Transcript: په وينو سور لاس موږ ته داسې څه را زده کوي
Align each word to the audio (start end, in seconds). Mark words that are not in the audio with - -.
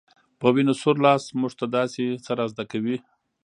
په 0.39 0.47
وينو 0.53 0.73
سور 0.81 0.95
لاس 1.05 1.23
موږ 1.39 1.53
ته 1.59 1.65
داسې 1.77 2.05
څه 2.25 2.31
را 2.39 2.45
زده 2.51 2.63
کوي 2.71 2.97